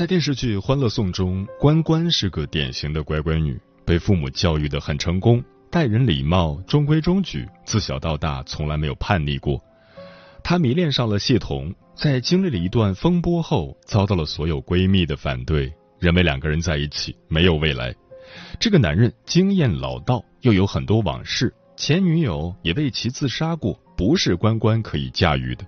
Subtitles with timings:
[0.00, 9.62] 在电视剧《欢乐颂》中，关关是个典型的乖乖女，被父母教育的很成功，待人礼貌，中规中矩，自小到大从来没有叛逆过。
[10.42, 17.94] 她迷恋上了谢童，在经历了一段风波后，遭到了所有闺蜜的反对，认为两个人在一起没有未来。
[18.58, 25.66] 这个男人经验老道，又有很多往事，前女友也为其自杀过，不是关关可以驾驭的。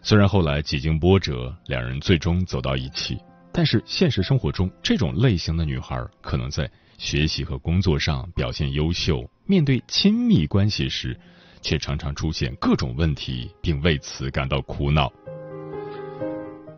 [0.00, 3.18] 虽然后来几经波折，两人最终走到一起。
[3.56, 11.16] 但是现实生活中，这种类型的女孩可能在学习和工作上表现优秀，面对亲密关系时，
[11.62, 15.12] 却常常出现各种问题，并为此感到苦恼。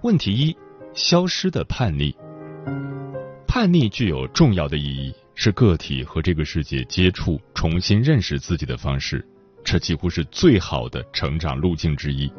[0.03, 0.55] 问题一：
[0.93, 2.15] 消失的叛逆。
[3.49, 9.27] 叛逆具有重要的意义，是个体和这个世界接触、重新认识自己的方式，
[9.65, 12.31] 这几乎是最好的成长路径之一。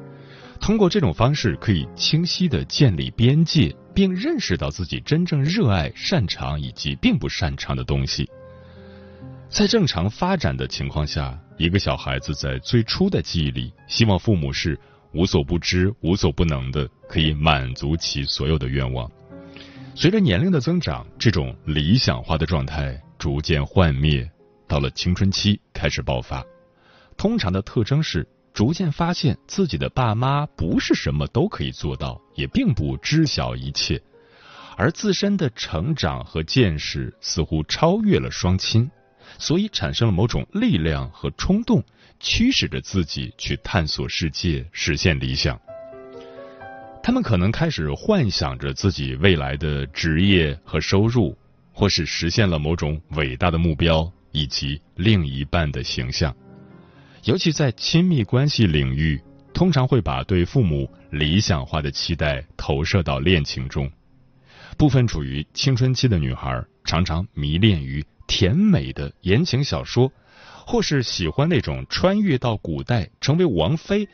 [0.57, 3.75] 通过这种方式，可以清晰的建立边界。
[3.97, 8.29] 并认识到自己真正热爱、擅长以及并不擅长的东西。
[9.49, 14.79] 在正常发展的情况下，一个小孩子在最初的记忆里，希望父母是
[15.13, 19.09] 无所不知、无所不能的，可以满足其所有的愿望。
[19.95, 24.29] 随着年龄的增长，这种理想化的状态逐渐幻灭，
[24.67, 26.45] 到了青春期开始爆发。
[27.17, 28.27] 通常的特征是。
[28.57, 34.01] 逐渐发现自己的爸妈不是什么都可以做到，也并不知晓一切，
[34.75, 38.89] 而自身的成长和见识似乎超越了双亲，
[39.37, 41.83] 所以产生了某种力量和冲动，
[42.19, 45.61] 驱使着自己去探索世界，实现理想。
[47.03, 51.37] 他们可能开始幻想着自己未来的职业和收入，
[51.71, 56.35] 或是实现了某种伟大的目标，以及另一半的形象。
[57.27, 59.21] 尤其在亲密关系领域，
[59.53, 63.91] 通常会把对父母理想化的期待投射到恋情中。
[64.77, 70.09] 部分处于青春期的女孩常常迷恋于甜美的言情小说，
[70.65, 74.07] 或是喜欢那种穿越到古代成为王妃、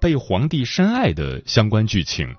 [0.00, 2.32] 被皇帝深爱的相关剧情。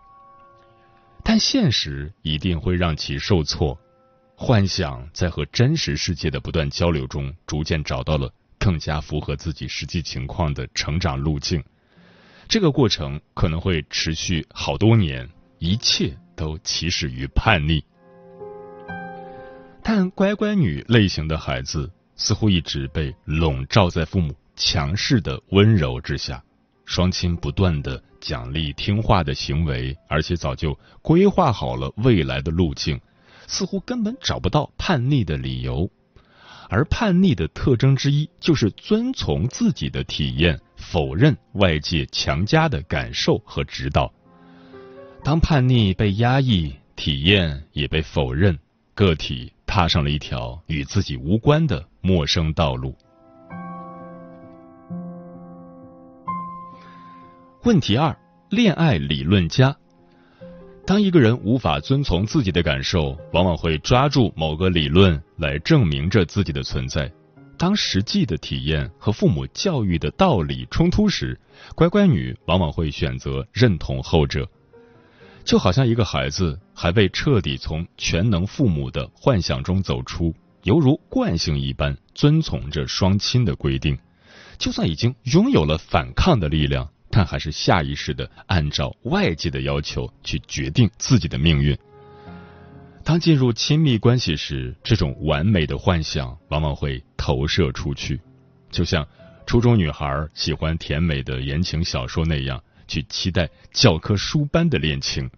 [1.25, 3.77] 但现实一定会让其受挫，
[4.37, 8.33] 幻想在和真实世界的不断交流中，逐渐找到了。
[8.61, 11.63] 更加符合自己实际情况的成长路径，
[12.47, 15.27] 这个过程可能会持续好多年，
[15.57, 17.83] 一切都起始于叛逆。
[19.81, 26.43] 但乖乖女类型的孩子似乎一直被笼罩在父母强势的温柔之下，
[26.85, 33.01] 双亲不断的奖励听话的行为，而且早就规划好了未来的路径，
[33.47, 35.89] 似乎根本找不到叛逆的理由。
[36.73, 44.09] 而叛逆的特征之一就是遵从自己的体验，否认外界强加的感受和指导。
[45.21, 48.57] 当叛逆被压抑，体验也被否认，
[48.95, 52.95] 个体踏上了一条与自己无关的陌生道路。
[57.63, 58.17] 问题二：
[58.49, 59.75] 恋爱理论家。
[60.85, 67.09] 当一个人无法遵从自己的感受，往往会抓住某个理论来证明着自己的存在。
[67.57, 71.39] 当实际的体验和父母教育的道理冲突时，
[71.75, 74.47] 乖乖女往往会选择认同后者。
[75.43, 80.33] 就好像一个孩子还未彻底从全能父母的幻想中走出，
[80.63, 83.97] 犹如惯性一般遵从着双亲的规定，
[84.57, 86.89] 就算已经拥有了反抗的力量。
[87.11, 91.77] 但还是下意识的按照外界的要求去决定自己的命运。
[93.03, 98.21] 当进入亲密关系时，这种完美的幻想往往会投射出去，
[98.69, 99.05] 就像
[99.45, 105.29] 初中女孩喜欢甜美的言情小说那样，去期待教科书般的恋情。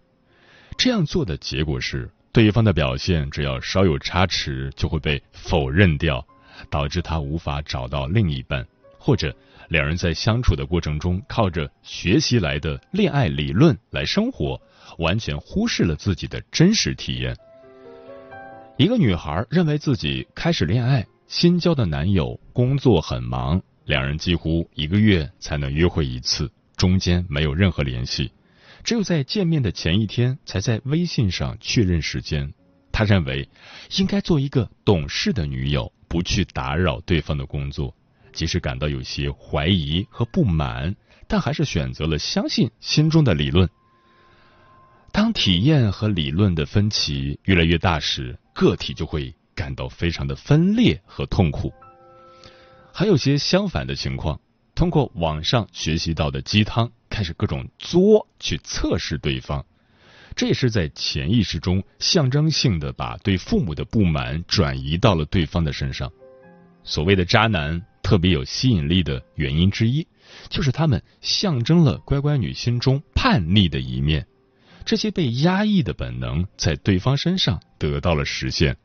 [0.77, 6.27] 这样做的结果是，对方的表现只要稍有差池，就会被否认掉，
[6.69, 8.67] 导致他无法找到另一半，
[8.99, 9.35] 或者
[9.69, 14.62] 两人在相处的过程中靠着学习来的恋爱理论来生活，
[14.98, 17.36] 完全忽视了自己的真实体验。
[18.77, 28.31] 一个女孩认为自己开始恋爱，新交的男友工作很忙，两人几乎一个月才能约会一次，中间没有任何联系。
[28.83, 32.54] 只有在见面的前一天，才在微信上确认时间。
[32.92, 33.48] 他认为
[33.98, 37.95] 应该做一个懂事的女友，不去打扰对方的工作。
[38.33, 40.95] 即使感到有些怀疑和不满，
[41.27, 43.69] 但还是选择了相信心中的理论。
[45.12, 51.71] 当体验和理论的分歧越来越大时，个体就会感到非常的分裂和痛苦。
[52.91, 54.41] 还有些相反的情况，
[54.75, 56.91] 通过网上学习到的鸡汤。
[57.09, 59.63] 开始各种作去测试对方，
[60.35, 66.12] 这也是在潜意识中象征性的把对父母的不满转移到了对方的身上。
[66.83, 70.05] 所谓的渣男特别有吸引力的原因之一，
[70.50, 74.27] 就是他们象征了乖乖女心中叛逆的一面，
[74.85, 78.77] 这些被压抑的本能在对方身上得到了实现。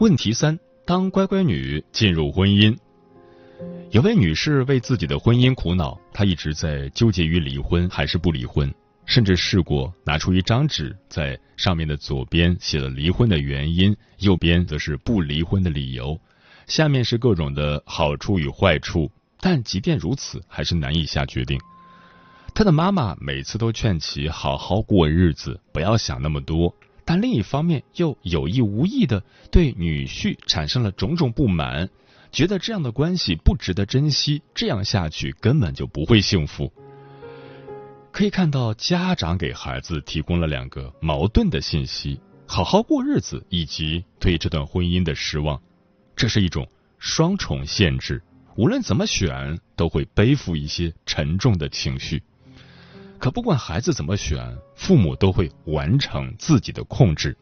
[0.00, 2.76] 问题三：当乖乖女进入婚姻。
[3.90, 8.72] 有位女士为自己的婚姻苦恼，她一直在纠结于离婚还是不离婚，
[9.10, 16.16] 甚至试过拿出一张纸，在上面的左边写了离婚的原因，右边则是不离婚的理由，
[16.68, 19.10] 下面是各种的好处与坏处。
[19.40, 21.58] 但即便如此，还是难以下决定。
[22.54, 26.72] 他的妈妈每次都劝其好好过日子，不要想那么多，
[27.04, 31.88] 但另一方面又有意无意的对女婿产生了种种不满。
[32.30, 36.72] 觉得这样的关系不值得珍惜，这样下去根本就不会幸福。
[38.12, 45.60] 可以看到，家长给孩子提供了两个矛盾的信息：好好过日子以及对这段婚姻的失望。
[46.16, 46.68] 这是一种
[46.98, 48.22] 双重限制，
[48.56, 52.22] 无论怎么选，都会背负一些沉重的情绪。
[53.18, 57.36] 可不管孩子怎么选，父母都会完成自己的控制。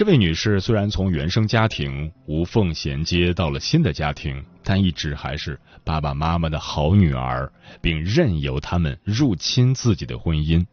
[0.00, 7.52] 这位女士虽然从原生家庭无缝衔接到了新的家庭，但一直还是爸爸妈妈的好女儿，
[7.82, 10.64] 并任由他们入侵自己的婚姻。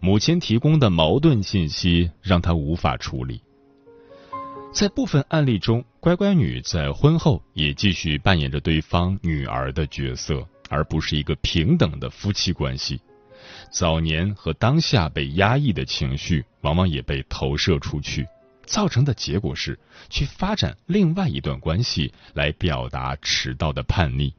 [0.00, 3.40] 母亲提供的矛盾信息让她无法处理。
[4.72, 13.00] 在部分案例中，乖乖女在婚后也继续扮演着对方女儿的角色，而不是一个平等的夫妻关系。
[13.70, 18.26] 早年和当下被压抑的情绪，往往也被投射出去。
[18.66, 19.78] 造成的结果是，
[20.10, 24.32] 去发展另外一段关系来表达迟到的叛逆，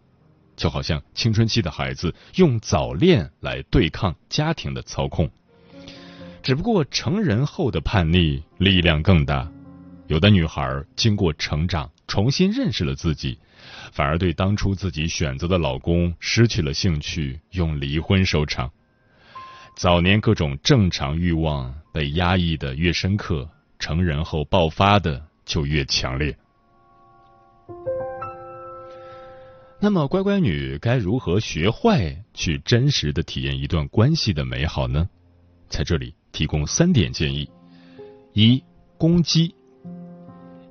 [0.55, 5.29] 就好像青春期的孩子用早恋来对抗家庭的操控。
[6.43, 9.51] 只不过成人后的叛逆力量更大，
[10.07, 13.39] 有的女孩经过成长，重新认识了自己，
[13.91, 18.71] 反而对当初自己选择的老公失去了兴趣，用离婚收场。
[19.75, 23.49] 早年各种正常欲望被压抑的越深刻。
[23.79, 26.35] 成人后爆发的就越强烈。
[29.79, 35.07] 那么，乖乖女该如何学坏去真实的体验一段关系的美好呢？
[35.69, 37.49] 在这里提供三点建议：
[38.33, 38.63] 一、
[38.97, 39.53] 攻击。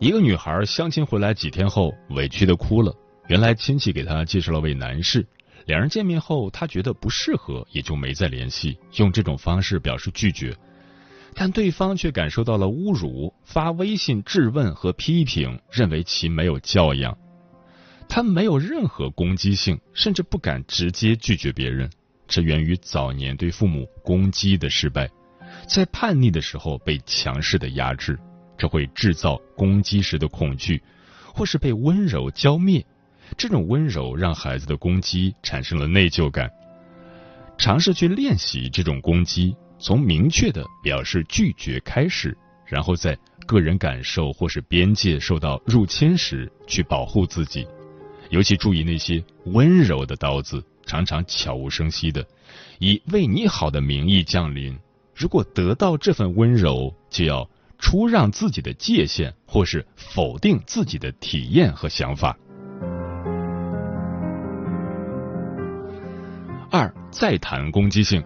[0.00, 2.94] 一个女孩相亲回来几天后，委屈的哭了。
[3.28, 5.24] 原来亲戚给她介绍了位男士，
[5.66, 10.56] 两人见面后，她觉得不适合，也就没再联系，用这种方式表示拒绝。
[11.34, 17.16] 但对方却感受到了侮辱，发微信质问和批评，认为其没有教养。
[18.08, 21.90] 他没有任何攻击性，甚至不敢直接拒绝别人，
[22.28, 25.10] 这源于早年对父母攻击的失败，
[25.66, 28.18] 在叛逆的时候被强势的压制，
[28.56, 30.80] 这会制造攻击时的恐惧，
[31.34, 32.84] 或是被温柔浇灭。
[33.36, 36.48] 这种温柔让孩子的攻击产生了内疚感，
[37.58, 39.56] 尝试去练习这种攻击。
[39.84, 43.14] 从明确的表示拒绝开始，然后在
[43.46, 47.68] 个人感受或是边界受到入侵时去保护自己，
[48.30, 52.26] 尤其注意那些温柔的刀子，常常悄无声息的
[52.78, 54.74] 以为你好的名义降临。
[55.14, 57.46] 如果得到这份温柔，就要
[57.78, 62.34] 出让自己的界限，或是否定自己的体验和想法。
[66.70, 68.24] 二，再谈攻击性。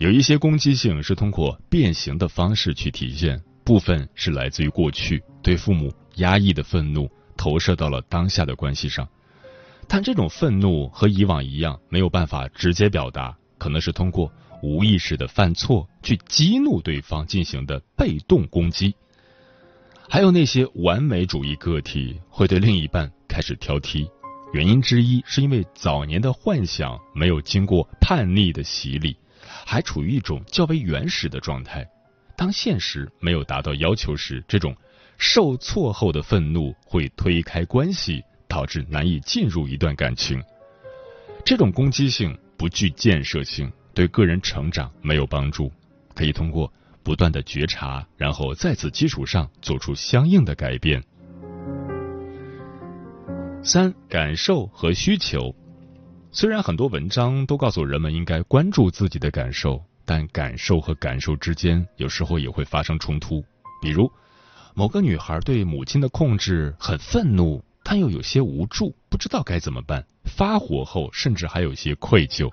[0.00, 9.06] 有一些攻击性是通过变形的方式去体现，部分是来自于过去对父母压抑的愤怒投射到了当下的关系上。
[9.86, 18.94] 但这种愤怒和以往一样，没有办法直接表达，可能是通过无意识的犯错去激怒对方进行的被动攻击。
[20.08, 24.08] 还有那些完美主义个体会对另一半开始挑剔，
[24.54, 29.14] 原因之一是因为早年的幻想没有经过叛逆的洗礼，
[29.64, 31.86] 还处于一种较为原始的状态。
[32.36, 34.74] 当现实没有达到要求时，这种
[35.18, 40.42] 受挫后的愤怒会推开关系，导致难以进入一段感情。
[41.44, 45.70] 这种攻击性不具建设性，对个人成长没有帮助。
[46.14, 51.02] 可以通过不断的觉察，然后在此基础上做出相应的改变。
[53.62, 55.54] 三、感受和需求。
[56.32, 59.82] 虽然很多文章都告诉人们应该关注自己的感受。
[60.02, 63.44] 但感受和感受之间有时候也会发生冲突，
[63.80, 64.10] 比如
[64.74, 70.04] 某个女孩对母亲的控制很愤怒，但又有些无助，不知道该怎么办。
[70.24, 72.50] 发火后甚至还有些愧疚。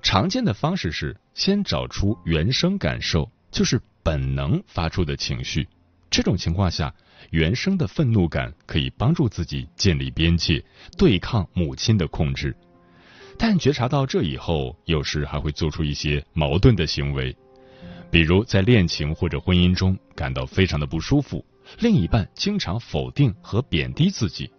[0.00, 5.68] 常见的方式是先找出原生感受，就是本能发出的情绪。
[6.08, 6.94] 这种情况下，
[7.30, 10.64] 原生的愤怒感可以帮助自己建立边界，
[10.96, 12.56] 对抗母亲的控制。
[13.36, 17.36] 但觉察到这以后，有时还会做出一些矛盾的行为，
[18.10, 21.44] 比如在恋情或者婚姻中感到非常的不舒服，
[21.78, 24.50] 另一半经常否定和贬低自己，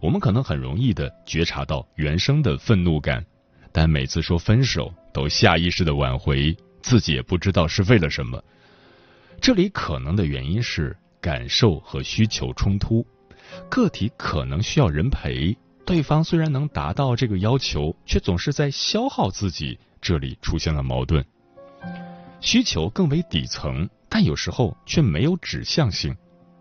[0.00, 3.24] 我们可能很容易的觉察到原生的愤怒感，
[3.72, 8.42] 但每次说分手都下意识的挽回，自己也不知道是为了什么。
[9.40, 13.06] 这里可能的原因是感受和需求冲突，
[13.68, 15.56] 个体可能需要人陪。
[15.86, 21.24] 对方虽然能达到这个要求，却总是在消耗自己，这里出现了矛盾。
[22.40, 26.14] 需求更为底层，但有时候却没有指向性。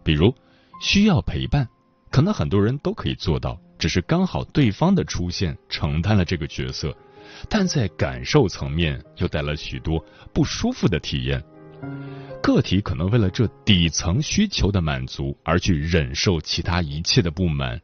[0.03, 0.33] 比如
[0.79, 1.67] 需要陪伴，
[2.11, 6.95] 可能很多人都可以做到，只是刚好对方的出现承担了这个角色，
[7.49, 11.43] 但在感受层面又带来许多不舒服的体验。
[12.43, 17.81] 个体可能为了这底层需求的满足而去忍受其他一切的不满。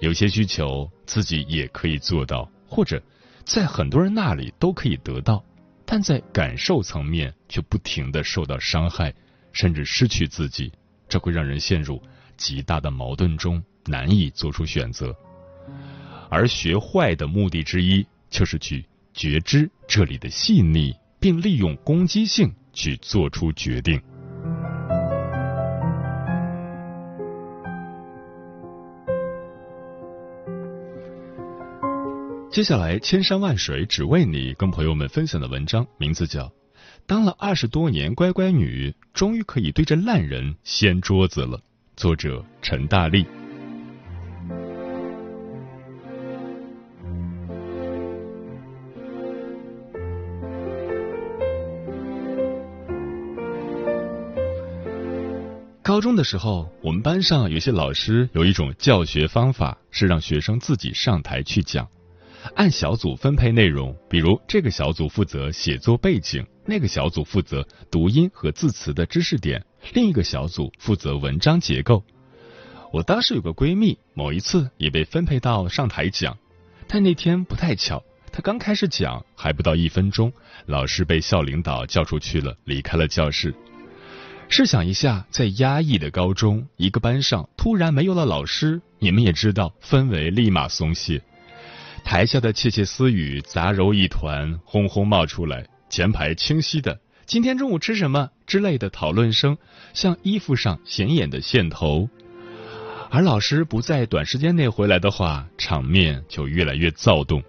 [0.00, 3.02] 有些需求自己也可以做到，或者
[3.44, 5.44] 在很多人那里都可以得到，
[5.84, 9.14] 但在感受层面却不停的受到伤害，
[9.52, 10.72] 甚至失去自己，
[11.08, 12.02] 这会让人陷入
[12.36, 15.14] 极大的矛盾中，难以做出选择。
[16.30, 24.00] 而学坏的目的之一，就是去觉知这里的细腻，并利用攻击性去做出决定。
[32.50, 36.46] 接下来，千山万水只为你，跟朋友们分享的文章名字叫
[37.06, 41.58] 《当了二十多年乖乖女，终于可以对着烂人掀桌子了》，
[41.96, 43.24] 作者陈大力。
[55.84, 61.88] 高中的时候，我们班上有些老师有一种教学方法，是让学生自己上台去讲。
[62.54, 69.64] 按小组分配内容，比如这个小组负责写作背景，那个小组负责读音和字词的知识点，
[69.94, 72.02] 另一个小组负责文章结构。
[72.92, 76.36] 我当时有个闺蜜，某一次也被分配到上台讲，
[76.88, 78.02] 但那天不太巧，
[78.32, 80.32] 她刚开始讲还不到一分钟，
[80.66, 83.54] 老师被校领导叫出去了，离开了教室。
[84.48, 91.22] 试想一下，在压抑的高中，一个班上突然没有了老师，你们也知道，氛围立马松懈。
[92.04, 95.64] 台下的窃窃私语杂糅一团，轰轰冒出来。
[95.88, 99.56] 前排清晰的“今天中午吃什么”之类的讨论声，
[99.92, 102.08] 像衣服上显眼的线头。
[103.10, 107.42] 而老师不在短时间内回来的话，场面就越来越躁动。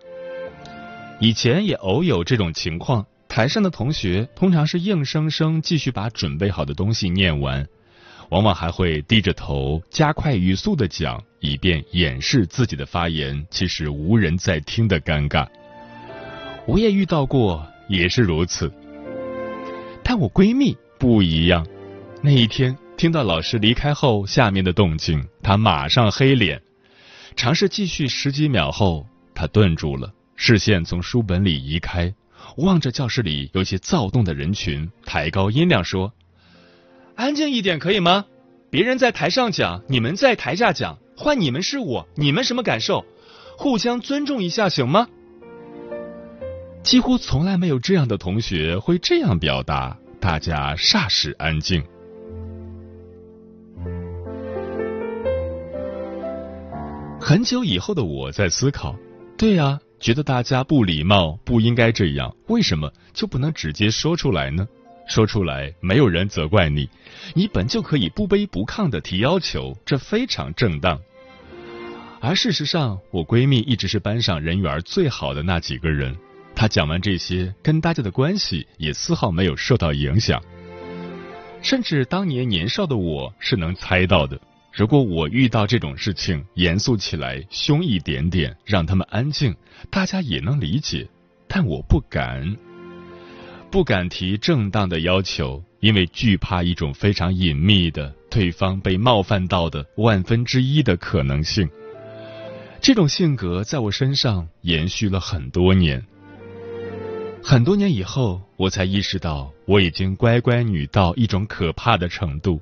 [1.19, 7.67] 以前也偶有这种情况，台上的同学通常是硬生生继续把准备好的东西念完。
[8.31, 15.45] 往往还会低着头，加快语速的讲，以便掩饰自己的发言其实无人在听的尴尬。
[16.65, 18.71] 我也遇到过，也是如此。
[20.01, 21.67] 但我闺蜜不一样，
[22.21, 26.61] 那一天听到老师离开后，下面的动静，她马上黑脸。
[27.35, 32.13] 尝试继续十几秒后，她顿住了，视线从书本里移开，
[32.55, 36.13] 望着教室里有些躁动的人群，抬高音量说。
[37.15, 38.25] 安静一点可以吗？
[38.69, 43.05] 别人在台上讲，你们在台下讲，换你们是我，你们什么感受？
[43.57, 45.07] 互相尊重一下行吗？
[46.83, 51.83] 几乎从来没有这样的同学会这样表达，大家霎时安静。
[57.19, 58.95] 很久以后的我在思考，
[59.37, 64.67] 对呀，觉得大家不礼貌，不应该这样，为什么就不能直接说出来呢？
[65.07, 66.89] 说出来，没有人责怪你，
[67.33, 70.99] 你本就可以不卑不亢的提要求，这非常正当。
[72.21, 76.15] 而事实上，我闺蜜一直是班上人缘最好的那几个人。
[76.55, 80.41] 她讲完这些，跟大家的关系也丝毫没有受到影响。
[81.61, 84.39] 甚至当年年少的我是能猜到的，
[84.71, 89.55] 如果我遇到这种事情，严肃起来，凶一点点，让他们安静，
[89.89, 91.09] 大家也能理解。
[91.47, 92.55] 但我不敢，
[93.71, 101.69] 不敢提正当的要求，因为惧怕一种非常隐秘的对方被冒犯到的万分之一的可能性。
[102.81, 106.03] 这种性格在我身上延续了很多年。
[107.41, 112.59] 很多年以后，我才意识到我已经乖乖女到一种可怕的程度。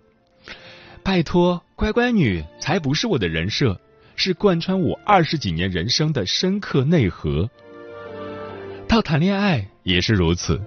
[1.03, 3.81] 拜托，乖乖女才不是我的人设，
[4.15, 7.49] 是贯穿我二十几年人生的深刻内核。
[8.87, 10.61] 到谈恋爱也是如此，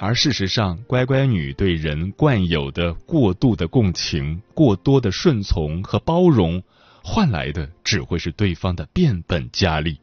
[0.00, 6.62] 而事实上，乖乖女对人惯有的过度的共情、过多的顺从和包容。
[7.06, 9.98] 换来的只会是对方的变本加厉，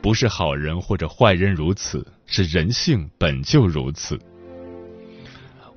[0.00, 4.18] 不是好人或者坏人如此，是人性本就如此。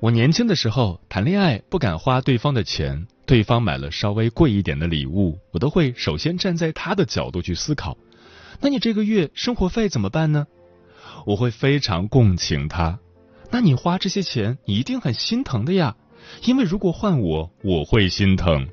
[0.00, 7.96] 我年轻的时候谈恋爱不敢花对方的钱，对方买了稍微贵一点的礼物，我都会首先站在他的角度去思考。
[8.60, 10.46] 那你这个月生活费怎么办呢？
[11.26, 12.98] 我会非常共情他。
[13.54, 15.94] 那你花这些钱，你一定很心疼的呀，
[16.44, 18.68] 因为如果换我，我会心疼。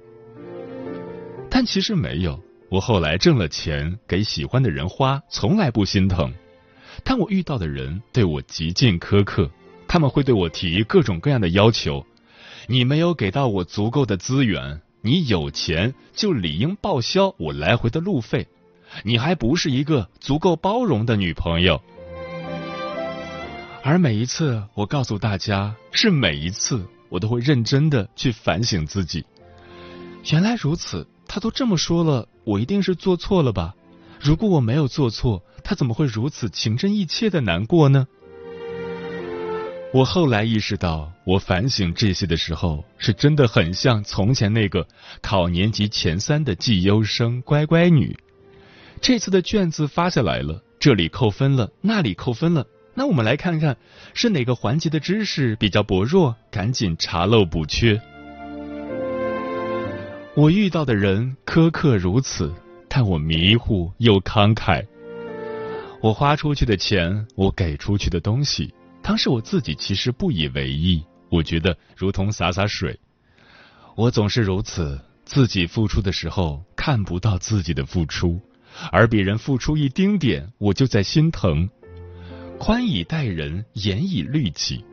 [1.51, 6.33] 但其实没有，我后来挣了钱给喜欢的人花，从来不心疼。
[7.03, 9.51] 但我遇到的人对我极尽苛刻，
[9.88, 12.03] 他们会对我提各种各样的要求。
[12.65, 18.47] 你没有给到我足够的资源，你有钱就理应报销我来回的路费。
[19.03, 21.79] 你还不是一个足够包容的女朋友。
[23.83, 29.25] 而每一次，我告诉大家，是每一次，我都会认真的去反省自己。
[30.32, 31.08] 原来如此。
[31.34, 33.73] 他都这么说了，我一定是做错了吧？
[34.19, 38.06] 如果我没有做错，他怎么会如此情真意切的难过呢？
[39.93, 44.86] 我后来意识到，我反省这些的时候，是真的很像从前那个
[45.21, 48.13] 考年级前三的绩优生乖乖女。
[48.99, 53.77] 这次的卷子发下来了，这里扣分了，那里扣分了，那我们来看看
[54.13, 58.01] 是哪个环节的知识比较薄弱，赶紧查漏补缺。
[60.36, 62.54] 我遇到的人苛刻如此，
[62.88, 64.86] 但我迷糊又慷慨。
[66.01, 72.99] 我花出去的钱，我给出去的东西，当时我自己其实不以为意，我觉得如同洒洒水。
[73.95, 78.39] 我总是如此，自己付出的时候看不到自己的付出，
[78.91, 81.69] 而别人付出一丁点，我就在心疼。
[82.63, 84.86] 宽以待人，严以律己。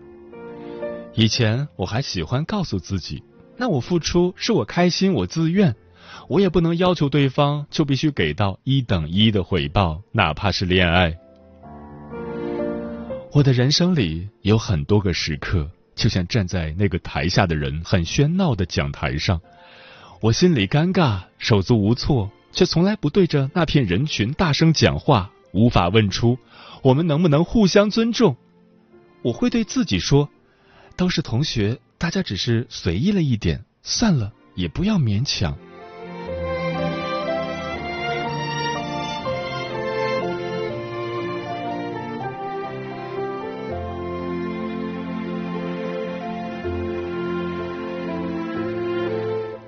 [1.12, 3.22] 以前我还喜欢告诉自己。
[3.58, 5.76] 那我付出是我开心，我自愿，
[6.28, 11.14] 我也不能要求对方就必须给到一等一的回报，哪怕是恋爱。
[13.32, 19.42] 我的人生里有很多个时刻，就像站在那个台下的人很喧闹的讲台上，
[20.22, 26.38] 我心里尴尬，手足无措，却从来不对着那片人群大声讲话，无法问出
[26.82, 28.36] 我们能不能互相尊重。
[29.22, 30.28] 我会对自己说，
[30.96, 31.78] 都是同学。
[31.98, 35.56] 大家只是随意了一点，算了，也不要勉强。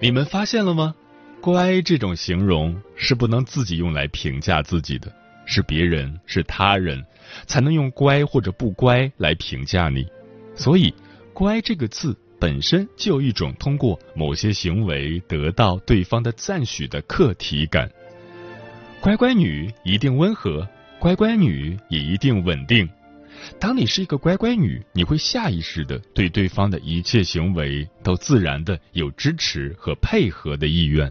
[0.03, 0.95] 你们发现了吗？
[1.41, 5.13] 乖这种形容是不能自己用来评价自己的，
[5.51, 7.05] 是别人，是他人，
[7.47, 10.07] 才能用乖或者不乖来评价你，
[10.55, 10.95] 所以。
[11.33, 17.91] 乖这个字本身就有一种通过某些行为得到对方的赞许的客体感。
[19.01, 22.87] 乖乖女一定温和，乖乖女也一定稳定。
[23.59, 31.11] 当你是一个乖乖女，你会下意识的对对方的一切行为都自然的有支持和配合的意愿，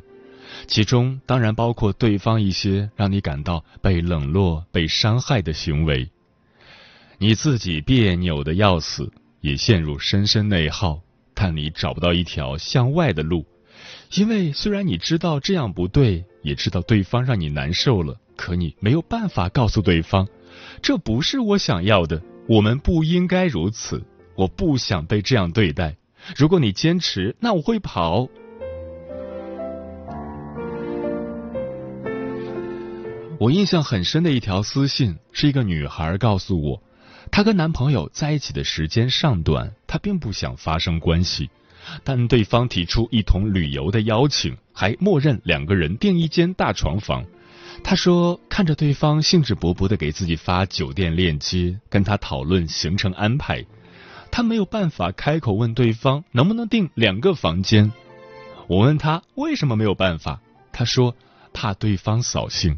[0.67, 6.09] 其中当然包括对方一些让你感到被冷落、被伤害的行为。
[7.17, 9.11] 你自己别扭的要死。
[9.41, 10.99] 也陷入深深内耗，
[11.33, 13.45] 但你找不到一条向外的路，
[14.11, 20.27] 因为虽然你知道这样不对，也知道对方让你难受了，可你没有办法告诉对方，
[20.81, 24.03] 这不是我想要的，我们不应该如此，
[24.35, 25.95] 我不想被这样对待。
[26.35, 28.27] 如果你坚持，那我会跑。
[33.39, 36.83] 我印象很深的一条私信是一个女孩告诉我，
[37.31, 41.49] 她跟男朋友在一起的时间尚短，她并不想发生关系，
[42.03, 47.23] 但对方提出一同旅游的邀请，还默认两个人订一间大床房。
[47.81, 53.65] 她说看着对方兴致勃勃的给自己发酒店链接，跟他讨论行程安排，
[54.31, 57.93] 她没有办法开口问对方能不能订两个房间。
[58.67, 60.41] 我问她为什么没有办法，
[60.73, 61.15] 她说
[61.53, 62.77] 怕对方扫兴。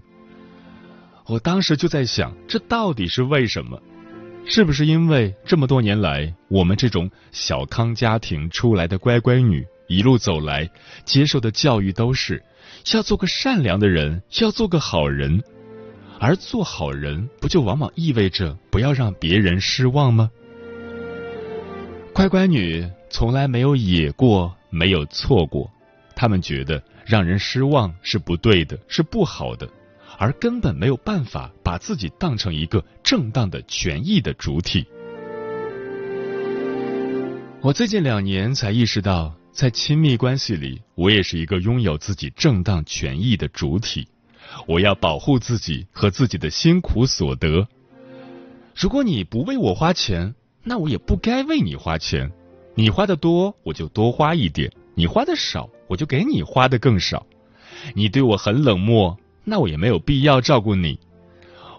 [1.27, 3.81] 我当时就在想，这到底是为什么？
[4.45, 10.67] 是不是因为这么多年来，我们这种小康家庭出来的乖乖女，一路走来
[11.05, 12.43] 接受的教育都是
[12.93, 15.41] 要做个善良的人，要做个好人，
[16.19, 20.29] 而做好人不就往往意味着不要让别人失望吗？
[22.11, 25.71] 乖乖女从来没有野过，没有错过，
[26.15, 29.69] 他们觉得让人失望是不对的，是不好的。
[30.21, 34.85] 而根本没有办法把自己当成一个正当的权益的主体。
[37.59, 44.07] 我最近两年才意识到，在亲密关系里，我也是一个拥有自己正当权益的主体。
[44.67, 47.67] 我要保护自己和自己的辛苦所得。
[48.75, 52.31] 如果你不为我花钱，那我也不该为你花钱。
[52.75, 57.25] 你花的多，我就多花一点；你花的少，我就给你花的更少。
[57.95, 59.17] 你对我很冷漠。
[59.43, 60.99] 那我也没有必要照顾你。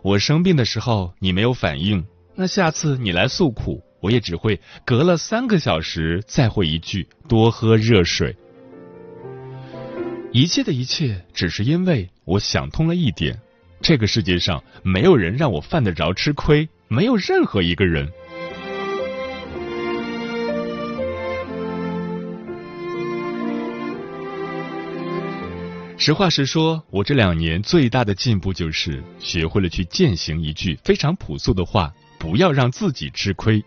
[0.03, 8.37] 我生病的时候你没有反应，那下次你来诉苦，我也只会隔了三个小时再回一句多喝热水。
[10.33, 13.39] 一切的一切，只是因为我想通了一点：
[13.81, 18.11] 这个世界上没有人让我犯得着吃亏，没有任何一个人。
[26.05, 33.63] 实话实说，我这两年最大的进步就是学会了去践行一句非常朴素的话：不要让自己吃亏。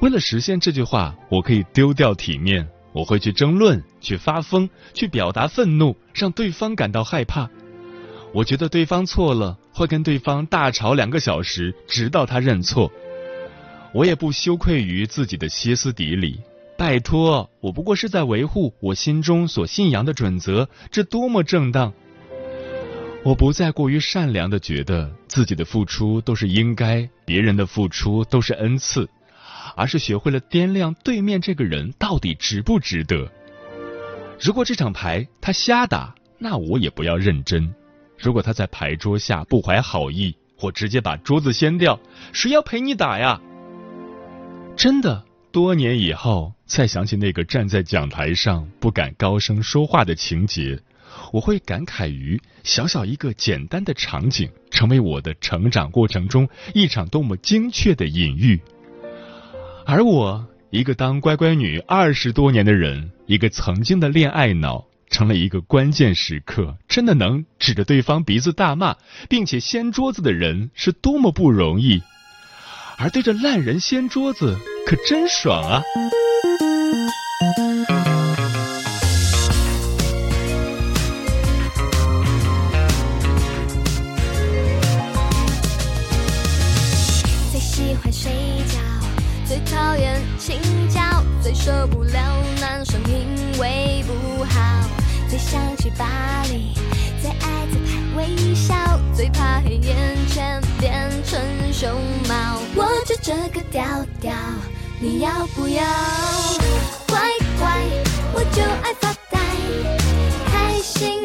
[0.00, 7.50] 为了实现这句话，我可以丢掉体面，我会去争论、去发疯、去表达愤怒，让对方感到害怕。
[8.32, 12.90] 我觉得对方错了，会跟对方大吵两个小时，直到他认错。
[13.92, 16.40] 我也不羞愧于自己的歇斯底里。
[16.76, 21.92] 拜托，我不过是在维护我心中所信仰的准则，这多么正当！
[23.24, 29.08] 我不再过于善良的觉得自己的付出都是应该，别人的付出都是恩赐，
[29.76, 33.30] 而是学会了掂量对面这个人到底值不值得。
[34.40, 37.72] 如果这场牌他瞎打，那我也不要认真；
[38.18, 41.98] 如果他在牌桌下不怀好意，或直接把桌子掀掉，
[42.32, 43.40] 谁要陪你打呀？
[44.76, 45.24] 真的。
[45.54, 50.80] 多年以后，再想起那个站在讲台上不敢高声说话的情节，
[51.32, 58.60] 我会感慨于小小一个简单的场景，成为我的成长过程中一场多么精确的隐喻。
[59.86, 68.96] 而我，一个当乖乖女二十多年的人，一个曾经的恋爱脑，成了一个关键时刻真的能指着对方鼻子大骂，
[69.28, 72.02] 并且掀桌子的人，是多么不容易。
[72.98, 75.82] 而对着烂人掀桌子，可真爽啊！
[87.50, 88.30] 最喜欢睡
[88.68, 88.78] 觉，
[89.46, 91.00] 最讨厌请教，
[91.42, 92.20] 最受不了
[92.60, 93.26] 男生品
[93.58, 94.86] 味不好，
[95.30, 96.06] 最想去巴
[96.50, 96.74] 黎，
[97.22, 98.74] 最爱自拍微笑，
[99.16, 99.96] 最怕黑眼
[100.28, 101.40] 圈变成
[101.72, 101.90] 熊
[102.28, 102.60] 猫。
[102.76, 103.82] 我就这个调
[104.20, 104.34] 调，
[105.06, 105.84] 你要不要？
[107.08, 107.20] 乖
[107.58, 107.82] 乖，
[108.32, 109.38] 我就爱发呆，
[110.50, 111.20] 开心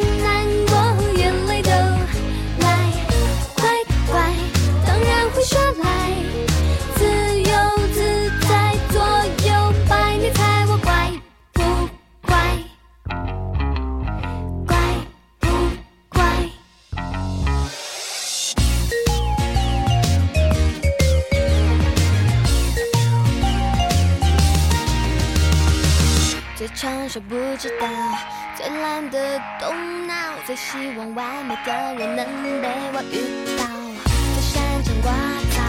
[27.59, 27.85] 知道，
[28.55, 30.13] 最懒得动脑，
[30.45, 32.25] 最希望完美的人能
[32.61, 33.19] 被我遇
[33.57, 33.65] 到，
[34.33, 35.11] 最擅长挂
[35.51, 35.59] 套，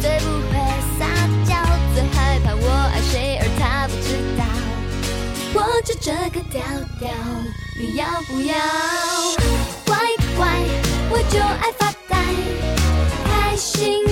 [0.00, 0.58] 最不会
[0.98, 1.06] 撒
[1.46, 1.54] 娇，
[1.94, 4.42] 最害怕我爱谁而他不知道。
[5.54, 6.60] 我就这个调
[6.98, 7.08] 调，
[7.78, 8.52] 你要不要？
[9.86, 9.96] 乖
[10.36, 10.48] 乖，
[11.10, 12.18] 我就爱发呆，
[13.24, 14.04] 开心